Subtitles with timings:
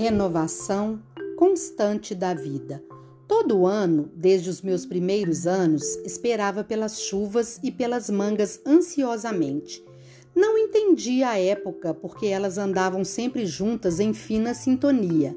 [0.00, 0.98] renovação
[1.36, 2.82] constante da vida.
[3.28, 9.84] Todo ano, desde os meus primeiros anos, esperava pelas chuvas e pelas mangas ansiosamente.
[10.34, 15.36] Não entendia a época porque elas andavam sempre juntas em fina sintonia.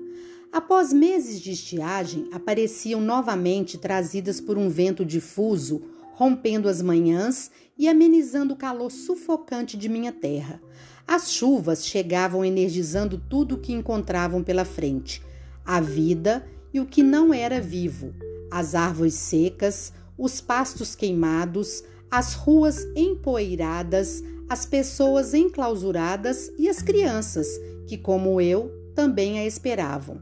[0.50, 5.82] Após meses de estiagem, apareciam novamente trazidas por um vento difuso,
[6.14, 10.62] rompendo as manhãs e amenizando o calor sufocante de minha terra.
[11.08, 15.22] As chuvas chegavam energizando tudo o que encontravam pela frente:
[15.66, 18.14] a vida e o que não era vivo,
[18.50, 27.48] as árvores secas, os pastos queimados, as ruas empoeiradas, as pessoas enclausuradas e as crianças,
[27.88, 30.22] que, como eu, também a esperavam.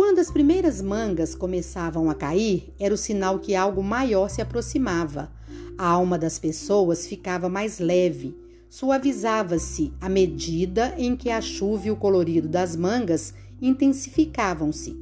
[0.00, 5.30] Quando as primeiras mangas começavam a cair, era o sinal que algo maior se aproximava.
[5.76, 8.34] A alma das pessoas ficava mais leve,
[8.70, 14.96] suavizava-se à medida em que a chuva e o colorido das mangas intensificavam-se.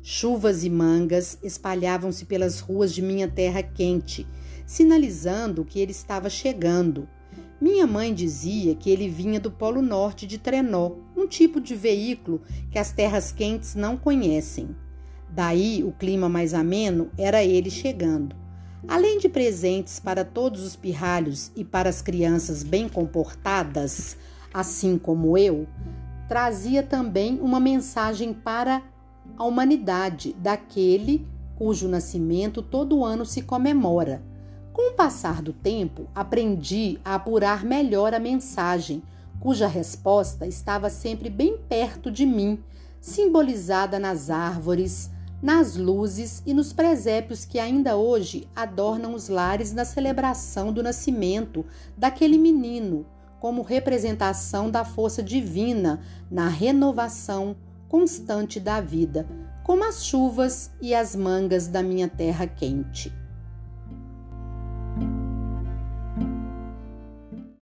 [0.00, 4.24] Chuvas e mangas espalhavam-se pelas ruas de minha terra quente,
[4.64, 7.08] sinalizando que ele estava chegando.
[7.60, 10.92] Minha mãe dizia que ele vinha do Polo Norte de Trenó,
[11.24, 14.76] um tipo de veículo que as terras quentes não conhecem.
[15.30, 18.36] Daí o clima mais ameno era ele chegando.
[18.86, 24.18] Além de presentes para todos os pirralhos e para as crianças bem comportadas,
[24.52, 25.66] assim como eu,
[26.28, 28.82] trazia também uma mensagem para
[29.38, 34.22] a humanidade daquele cujo nascimento todo ano se comemora.
[34.74, 39.02] Com o passar do tempo, aprendi a apurar melhor a mensagem,
[39.44, 42.64] cuja resposta estava sempre bem perto de mim,
[42.98, 45.10] simbolizada nas árvores,
[45.42, 51.62] nas luzes e nos presépios que ainda hoje adornam os lares na celebração do nascimento
[51.94, 53.04] daquele menino,
[53.38, 56.00] como representação da força divina
[56.30, 57.54] na renovação
[57.86, 59.28] constante da vida,
[59.62, 63.12] como as chuvas e as mangas da minha terra quente.